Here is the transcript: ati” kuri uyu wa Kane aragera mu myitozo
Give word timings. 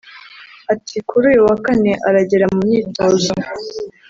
ati” 0.73 0.97
kuri 1.09 1.23
uyu 1.31 1.41
wa 1.47 1.55
Kane 1.65 1.91
aragera 2.07 2.45
mu 2.53 2.59
myitozo 2.67 3.31